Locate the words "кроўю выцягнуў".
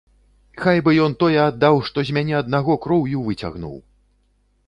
2.87-3.77